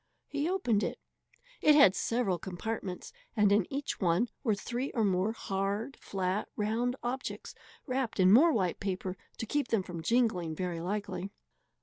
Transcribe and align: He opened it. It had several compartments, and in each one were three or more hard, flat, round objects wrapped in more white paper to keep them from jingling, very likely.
He 0.25 0.49
opened 0.49 0.81
it. 0.81 0.97
It 1.61 1.75
had 1.75 1.95
several 1.95 2.39
compartments, 2.39 3.13
and 3.37 3.51
in 3.51 3.71
each 3.71 3.99
one 3.99 4.29
were 4.43 4.55
three 4.55 4.89
or 4.95 5.03
more 5.05 5.31
hard, 5.31 5.95
flat, 6.01 6.49
round 6.55 6.95
objects 7.03 7.53
wrapped 7.85 8.19
in 8.19 8.33
more 8.33 8.51
white 8.51 8.79
paper 8.79 9.15
to 9.37 9.45
keep 9.45 9.67
them 9.67 9.83
from 9.83 10.01
jingling, 10.01 10.55
very 10.55 10.79
likely. 10.81 11.29